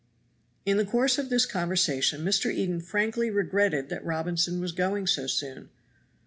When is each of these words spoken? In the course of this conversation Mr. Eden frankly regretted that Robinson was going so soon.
In 0.65 0.77
the 0.77 0.83
course 0.83 1.19
of 1.19 1.29
this 1.29 1.45
conversation 1.45 2.21
Mr. 2.25 2.51
Eden 2.51 2.79
frankly 2.81 3.29
regretted 3.29 3.89
that 3.89 4.03
Robinson 4.03 4.59
was 4.59 4.71
going 4.71 5.05
so 5.05 5.27
soon. 5.27 5.69